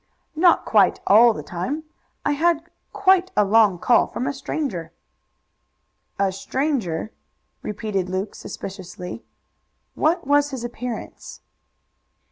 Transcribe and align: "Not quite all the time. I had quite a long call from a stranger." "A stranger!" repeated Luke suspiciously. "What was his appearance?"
"Not 0.35 0.65
quite 0.65 0.99
all 1.05 1.31
the 1.31 1.43
time. 1.43 1.83
I 2.25 2.31
had 2.31 2.71
quite 2.91 3.31
a 3.37 3.45
long 3.45 3.77
call 3.77 4.07
from 4.07 4.25
a 4.25 4.33
stranger." 4.33 4.93
"A 6.17 6.31
stranger!" 6.31 7.11
repeated 7.61 8.09
Luke 8.09 8.33
suspiciously. 8.33 9.23
"What 9.93 10.25
was 10.25 10.49
his 10.49 10.63
appearance?" 10.63 11.41